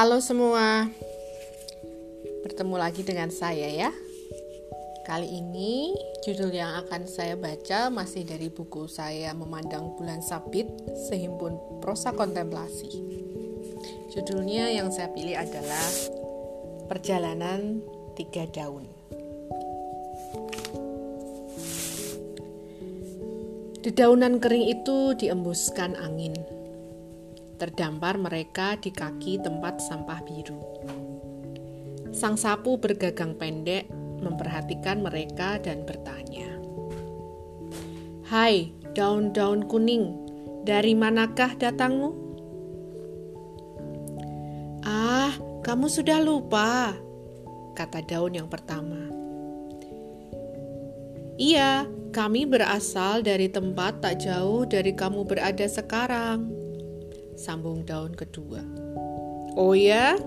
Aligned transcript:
Halo 0.00 0.16
semua, 0.24 0.88
bertemu 2.40 2.72
lagi 2.80 3.04
dengan 3.04 3.28
saya 3.28 3.68
ya. 3.68 3.92
Kali 5.04 5.28
ini 5.28 5.92
judul 6.24 6.56
yang 6.56 6.72
akan 6.80 7.04
saya 7.04 7.36
baca 7.36 7.92
masih 7.92 8.24
dari 8.24 8.48
buku 8.48 8.88
saya 8.88 9.36
Memandang 9.36 9.92
Bulan 10.00 10.24
Sabit 10.24 10.72
Sehimpun 11.04 11.84
Prosa 11.84 12.16
Kontemplasi. 12.16 12.88
Judulnya 14.16 14.72
yang 14.72 14.88
saya 14.88 15.12
pilih 15.12 15.36
adalah 15.36 15.84
Perjalanan 16.88 17.84
Tiga 18.16 18.48
Daun. 18.48 18.88
Dedaunan 23.84 24.40
kering 24.40 24.64
itu 24.64 25.12
diembuskan 25.20 25.92
angin 26.00 26.59
Terdampar 27.60 28.16
mereka 28.16 28.80
di 28.80 28.88
kaki 28.88 29.44
tempat 29.44 29.84
sampah 29.84 30.24
biru. 30.24 30.64
Sang 32.08 32.40
sapu 32.40 32.80
bergagang 32.80 33.36
pendek 33.36 33.84
memperhatikan 34.24 35.04
mereka 35.04 35.60
dan 35.60 35.84
bertanya, 35.84 36.56
"Hai, 38.32 38.72
daun-daun 38.96 39.68
kuning, 39.68 40.08
dari 40.64 40.96
manakah 40.96 41.52
datangmu?" 41.60 42.16
"Ah, 44.80 45.36
kamu 45.60 45.92
sudah 45.92 46.16
lupa," 46.24 46.96
kata 47.76 48.00
daun 48.08 48.40
yang 48.40 48.48
pertama. 48.48 49.04
"Iya, 51.36 51.84
kami 52.08 52.48
berasal 52.48 53.20
dari 53.20 53.52
tempat 53.52 54.00
tak 54.00 54.24
jauh 54.24 54.64
dari 54.64 54.96
kamu 54.96 55.28
berada 55.28 55.68
sekarang." 55.68 56.59
Sambung 57.40 57.88
daun 57.88 58.12
kedua. 58.12 58.60
Oh 59.56 59.72
ya, 59.72 60.20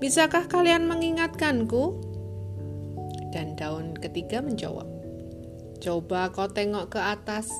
bisakah 0.00 0.48
kalian 0.48 0.88
mengingatkanku? 0.88 2.00
Dan 3.28 3.52
daun 3.60 3.92
ketiga 4.00 4.40
menjawab, 4.40 4.88
Coba 5.78 6.32
kau 6.34 6.50
tengok 6.50 6.96
ke 6.96 7.00
atas, 7.04 7.52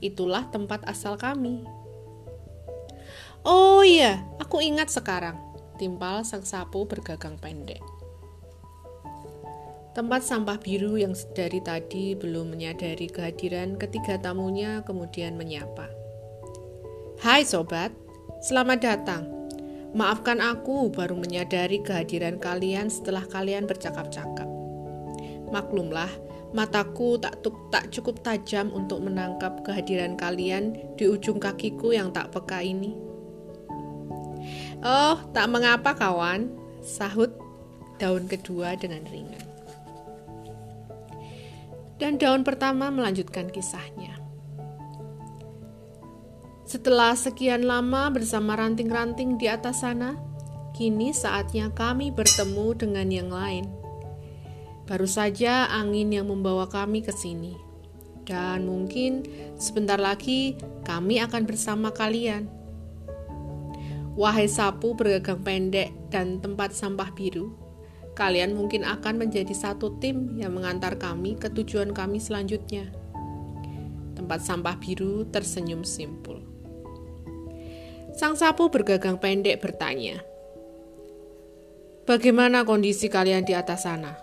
itulah 0.00 0.48
tempat 0.48 0.82
asal 0.88 1.14
kami. 1.14 1.62
Oh 3.46 3.86
iya, 3.86 4.26
aku 4.42 4.58
ingat 4.58 4.90
sekarang, 4.90 5.38
timpal 5.78 6.26
sang 6.26 6.42
sapu 6.42 6.88
bergagang 6.88 7.38
pendek. 7.38 7.84
Tempat 9.94 10.26
sampah 10.26 10.58
biru 10.58 10.98
yang 10.98 11.14
dari 11.32 11.62
tadi 11.62 12.18
belum 12.18 12.52
menyadari 12.52 13.08
kehadiran 13.08 13.78
ketiga 13.78 14.18
tamunya 14.18 14.82
kemudian 14.82 15.38
menyapa. 15.38 15.88
Hai 17.22 17.48
sobat, 17.48 17.94
Selamat 18.36 18.84
datang. 18.84 19.24
Maafkan 19.96 20.44
aku 20.44 20.92
baru 20.92 21.16
menyadari 21.16 21.80
kehadiran 21.80 22.36
kalian 22.36 22.92
setelah 22.92 23.24
kalian 23.24 23.64
bercakap-cakap. 23.64 24.44
Maklumlah, 25.48 26.12
mataku 26.52 27.16
tak, 27.16 27.40
tak 27.72 27.88
cukup 27.88 28.20
tajam 28.20 28.68
untuk 28.76 29.00
menangkap 29.00 29.64
kehadiran 29.64 30.20
kalian 30.20 30.76
di 31.00 31.08
ujung 31.08 31.40
kakiku 31.40 31.96
yang 31.96 32.12
tak 32.12 32.28
peka 32.28 32.60
ini. 32.60 32.92
Oh, 34.84 35.16
tak 35.32 35.48
mengapa 35.48 35.96
kawan, 35.96 36.52
sahut 36.84 37.32
daun 37.96 38.28
kedua 38.28 38.76
dengan 38.76 39.00
ringan. 39.08 39.48
Dan 41.96 42.20
daun 42.20 42.44
pertama 42.44 42.92
melanjutkan 42.92 43.48
kisahnya. 43.48 44.15
Setelah 46.66 47.14
sekian 47.14 47.62
lama 47.62 48.10
bersama 48.10 48.58
ranting-ranting 48.58 49.38
di 49.38 49.46
atas 49.46 49.86
sana, 49.86 50.18
kini 50.74 51.14
saatnya 51.14 51.70
kami 51.70 52.10
bertemu 52.10 52.74
dengan 52.74 53.06
yang 53.06 53.30
lain. 53.30 53.70
Baru 54.82 55.06
saja 55.06 55.70
angin 55.70 56.10
yang 56.10 56.26
membawa 56.26 56.66
kami 56.66 57.06
ke 57.06 57.14
sini, 57.14 57.54
dan 58.26 58.66
mungkin 58.66 59.22
sebentar 59.54 59.94
lagi 59.94 60.58
kami 60.82 61.22
akan 61.22 61.46
bersama 61.46 61.94
kalian. 61.94 62.50
Wahai 64.18 64.50
sapu 64.50 64.98
bergagang 64.98 65.46
pendek 65.46 65.94
dan 66.10 66.42
tempat 66.42 66.74
sampah 66.74 67.14
biru, 67.14 67.54
kalian 68.18 68.58
mungkin 68.58 68.82
akan 68.82 69.22
menjadi 69.22 69.54
satu 69.54 70.02
tim 70.02 70.34
yang 70.34 70.58
mengantar 70.58 70.98
kami 70.98 71.38
ke 71.38 71.46
tujuan 71.46 71.94
kami 71.94 72.18
selanjutnya. 72.18 72.90
Tempat 74.18 74.42
sampah 74.42 74.74
biru 74.82 75.30
tersenyum 75.30 75.86
simpul. 75.86 76.55
Sang 78.16 78.32
sapu 78.32 78.72
bergagang 78.72 79.20
pendek 79.20 79.60
bertanya, 79.60 80.24
"Bagaimana 82.08 82.64
kondisi 82.64 83.12
kalian 83.12 83.44
di 83.44 83.52
atas 83.52 83.84
sana?" 83.84 84.16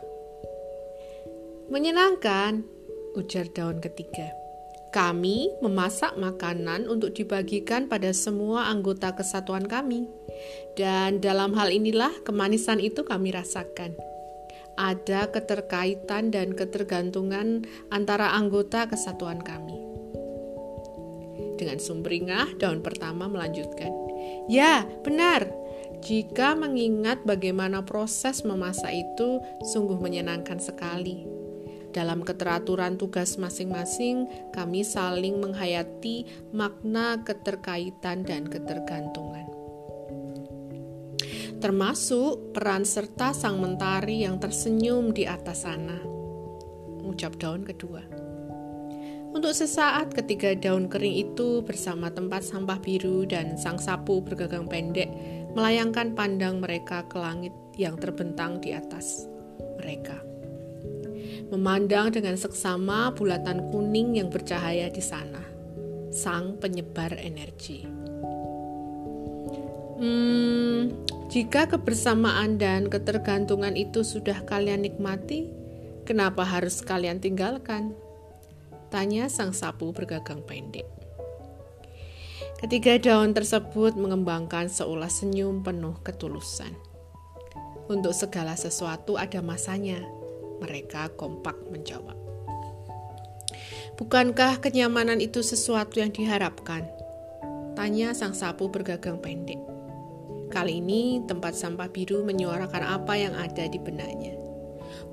"Menyenangkan," 1.69 2.65
ujar 3.13 3.53
daun 3.53 3.77
ketiga. 3.77 4.33
"Kami 4.89 5.53
memasak 5.61 6.17
makanan 6.17 6.89
untuk 6.89 7.13
dibagikan 7.13 7.85
pada 7.85 8.09
semua 8.17 8.69
anggota 8.69 9.13
kesatuan 9.13 9.69
kami, 9.69 10.09
dan 10.73 11.21
dalam 11.21 11.53
hal 11.53 11.69
inilah 11.69 12.13
kemanisan 12.25 12.81
itu 12.81 13.05
kami 13.05 13.29
rasakan." 13.29 13.93
Ada 14.73 15.29
keterkaitan 15.29 16.33
dan 16.33 16.57
ketergantungan 16.57 17.69
antara 17.93 18.33
anggota 18.33 18.89
kesatuan 18.89 19.37
kami. 19.45 19.72
Dengan 21.63 21.79
sumringah, 21.79 22.59
daun 22.59 22.83
pertama 22.83 23.31
melanjutkan. 23.31 23.87
Ya, 24.51 24.83
benar. 25.07 25.47
Jika 26.03 26.59
mengingat 26.59 27.23
bagaimana 27.23 27.87
proses 27.87 28.43
memasak 28.43 28.91
itu 28.91 29.39
sungguh 29.71 29.95
menyenangkan 29.95 30.59
sekali. 30.59 31.23
Dalam 31.95 32.27
keteraturan 32.27 32.99
tugas 32.99 33.39
masing-masing, 33.39 34.27
kami 34.51 34.83
saling 34.83 35.39
menghayati 35.39 36.27
makna 36.51 37.23
keterkaitan 37.23 38.27
dan 38.27 38.43
ketergantungan. 38.43 39.47
Termasuk 41.63 42.51
peran 42.51 42.83
serta 42.83 43.31
sang 43.31 43.63
mentari 43.63 44.27
yang 44.27 44.35
tersenyum 44.35 45.15
di 45.15 45.23
atas 45.23 45.63
sana. 45.63 45.95
Ucap 47.07 47.39
daun 47.39 47.63
kedua. 47.63 48.22
Untuk 49.33 49.49
sesaat 49.49 50.13
ketiga 50.13 50.53
daun 50.53 50.85
kering 50.85 51.25
itu 51.25 51.65
bersama 51.65 52.13
tempat 52.13 52.45
sampah 52.45 52.77
biru 52.77 53.25
dan 53.25 53.57
sang 53.57 53.81
sapu 53.81 54.21
bergagang 54.21 54.69
pendek 54.69 55.09
melayangkan 55.57 56.13
pandang 56.13 56.61
mereka 56.61 57.01
ke 57.09 57.17
langit 57.17 57.49
yang 57.73 57.97
terbentang 57.97 58.61
di 58.61 58.77
atas 58.77 59.25
mereka. 59.81 60.21
Memandang 61.49 62.13
dengan 62.13 62.37
seksama 62.37 63.09
bulatan 63.17 63.73
kuning 63.73 64.21
yang 64.21 64.29
bercahaya 64.29 64.93
di 64.93 65.01
sana, 65.01 65.41
sang 66.13 66.61
penyebar 66.61 67.17
energi. 67.17 67.89
Hmm, 69.97 70.93
jika 71.33 71.65
kebersamaan 71.73 72.61
dan 72.61 72.85
ketergantungan 72.85 73.73
itu 73.73 74.05
sudah 74.05 74.45
kalian 74.45 74.85
nikmati, 74.85 75.49
kenapa 76.05 76.45
harus 76.45 76.85
kalian 76.85 77.17
tinggalkan? 77.17 77.97
Tanya 78.93 79.25
sang 79.25 79.57
sapu 79.57 79.89
bergagang 79.89 80.45
pendek. 80.45 80.85
Ketiga 82.61 83.01
daun 83.01 83.33
tersebut 83.33 83.97
mengembangkan 83.97 84.69
seulas 84.69 85.17
senyum 85.17 85.65
penuh 85.65 85.97
ketulusan. 86.05 86.77
Untuk 87.89 88.13
segala 88.13 88.53
sesuatu 88.53 89.17
ada 89.17 89.41
masanya, 89.41 89.97
mereka 90.61 91.09
kompak 91.17 91.57
menjawab. 91.73 92.13
Bukankah 93.97 94.61
kenyamanan 94.61 95.25
itu 95.25 95.41
sesuatu 95.41 95.97
yang 95.97 96.13
diharapkan? 96.13 96.85
Tanya 97.73 98.13
sang 98.13 98.37
sapu 98.37 98.69
bergagang 98.69 99.17
pendek. 99.17 99.57
Kali 100.53 100.85
ini 100.85 101.25
tempat 101.25 101.57
sampah 101.57 101.89
biru 101.89 102.21
menyuarakan 102.21 103.01
apa 103.01 103.17
yang 103.17 103.33
ada 103.33 103.65
di 103.65 103.81
benaknya. 103.81 104.37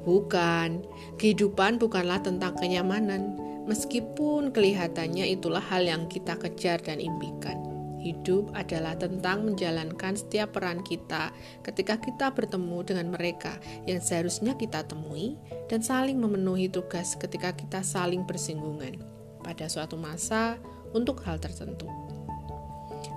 Bukan, 0.02 0.84
kehidupan 1.20 1.76
bukanlah 1.76 2.24
tentang 2.24 2.56
kenyamanan, 2.56 3.36
Meskipun 3.70 4.50
kelihatannya 4.50 5.30
itulah 5.30 5.62
hal 5.62 5.86
yang 5.86 6.10
kita 6.10 6.34
kejar 6.34 6.82
dan 6.82 6.98
impikan. 6.98 7.54
Hidup 8.02 8.50
adalah 8.56 8.98
tentang 8.98 9.46
menjalankan 9.46 10.18
setiap 10.18 10.58
peran 10.58 10.82
kita 10.82 11.30
ketika 11.62 12.00
kita 12.02 12.34
bertemu 12.34 12.82
dengan 12.82 13.14
mereka 13.14 13.54
yang 13.86 14.02
seharusnya 14.02 14.58
kita 14.58 14.82
temui 14.88 15.38
dan 15.70 15.86
saling 15.86 16.18
memenuhi 16.18 16.66
tugas 16.66 17.14
ketika 17.14 17.54
kita 17.54 17.84
saling 17.86 18.26
bersinggungan 18.26 18.98
pada 19.46 19.70
suatu 19.70 19.94
masa 19.94 20.58
untuk 20.90 21.22
hal 21.22 21.38
tertentu. 21.38 21.86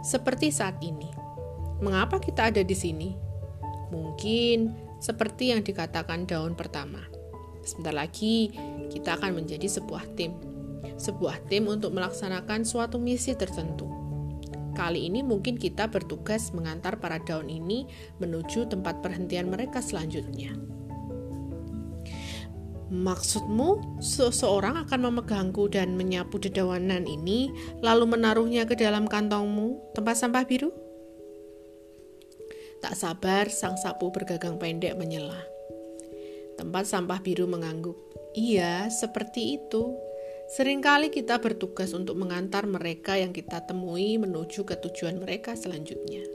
Seperti 0.05 0.53
saat 0.53 0.77
ini. 0.85 1.07
Mengapa 1.81 2.21
kita 2.21 2.53
ada 2.53 2.61
di 2.61 2.75
sini? 2.77 3.09
Mungkin 3.89 4.82
seperti 5.03 5.51
yang 5.51 5.59
dikatakan 5.67 6.23
daun 6.23 6.55
pertama 6.55 7.03
Sebentar 7.63 7.95
lagi 7.95 8.51
kita 8.91 9.15
akan 9.15 9.43
menjadi 9.43 9.65
sebuah 9.71 10.03
tim. 10.19 10.35
Sebuah 10.99 11.47
tim 11.47 11.71
untuk 11.71 11.95
melaksanakan 11.95 12.67
suatu 12.67 12.99
misi 12.99 13.31
tertentu. 13.33 13.87
Kali 14.75 15.07
ini 15.07 15.23
mungkin 15.23 15.55
kita 15.55 15.87
bertugas 15.87 16.51
mengantar 16.51 16.99
para 16.99 17.23
daun 17.23 17.47
ini 17.47 17.87
menuju 18.19 18.67
tempat 18.67 18.99
perhentian 18.99 19.47
mereka 19.47 19.79
selanjutnya. 19.79 20.51
Maksudmu, 22.93 24.01
seseorang 24.03 24.85
akan 24.85 24.99
memegangku 25.09 25.65
dan 25.65 25.97
menyapu 25.97 26.37
dedawanan 26.37 27.09
ini, 27.09 27.49
lalu 27.81 28.05
menaruhnya 28.05 28.69
ke 28.69 28.77
dalam 28.77 29.09
kantongmu, 29.09 29.97
tempat 29.97 30.13
sampah 30.19 30.45
biru? 30.45 30.82
Tak 32.83 32.99
sabar, 32.99 33.47
sang 33.47 33.79
sapu 33.79 34.11
bergagang 34.11 34.59
pendek 34.59 34.99
menyela. 34.99 35.39
Tempat 36.59 36.83
sampah 36.83 37.23
biru 37.23 37.47
mengangguk. 37.47 37.95
Iya, 38.35 38.91
seperti 38.91 39.55
itu. 39.55 39.95
Seringkali 40.51 41.07
kita 41.07 41.39
bertugas 41.39 41.95
untuk 41.95 42.19
mengantar 42.19 42.67
mereka 42.67 43.15
yang 43.15 43.31
kita 43.31 43.63
temui 43.63 44.19
menuju 44.19 44.67
ke 44.67 44.75
tujuan 44.83 45.23
mereka 45.23 45.55
selanjutnya. 45.55 46.27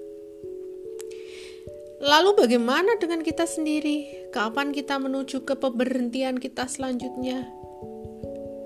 Lalu 2.01 2.31
bagaimana 2.39 2.97
dengan 2.97 3.21
kita 3.21 3.45
sendiri? 3.45 4.31
Kapan 4.33 4.73
kita 4.73 4.97
menuju 4.97 5.45
ke 5.45 5.53
pemberhentian 5.59 6.41
kita 6.41 6.65
selanjutnya? 6.65 7.45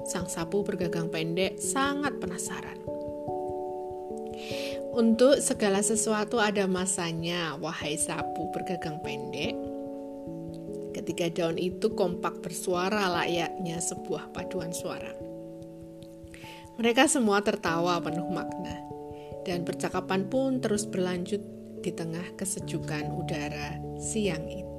Sang 0.07 0.31
sapu 0.31 0.63
bergagang 0.63 1.11
pendek 1.11 1.59
sangat 1.59 2.15
penasaran. 2.23 2.92
Untuk 4.93 5.41
segala 5.41 5.81
sesuatu 5.81 6.37
ada 6.37 6.69
masanya, 6.69 7.57
wahai 7.57 7.97
sapu 7.97 8.53
bergagang 8.53 9.01
pendek. 9.01 9.57
Ketika 10.93 11.33
daun 11.33 11.57
itu 11.57 11.97
kompak 11.97 12.45
bersuara 12.45 13.09
layaknya 13.09 13.81
sebuah 13.81 14.37
paduan 14.37 14.69
suara. 14.77 15.17
Mereka 16.77 17.09
semua 17.09 17.41
tertawa 17.41 18.05
penuh 18.05 18.29
makna, 18.37 18.85
dan 19.49 19.65
percakapan 19.65 20.29
pun 20.29 20.61
terus 20.61 20.85
berlanjut 20.85 21.41
di 21.81 21.89
tengah 21.89 22.37
kesejukan 22.37 23.17
udara 23.17 23.81
siang 23.97 24.45
itu. 24.45 24.72